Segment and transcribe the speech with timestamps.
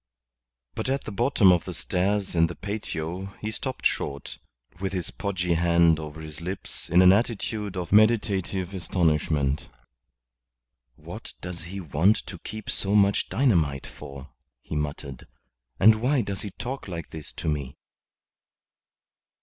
[0.73, 4.39] But at the bottom of the stairs in the patio he stopped short,
[4.79, 9.69] with his podgy hand over his lips in an attitude of meditative astonishment.
[10.95, 14.29] "What does he want to keep so much dynamite for?"
[14.63, 15.27] he muttered.
[15.79, 17.77] "And why does he talk like this to me?"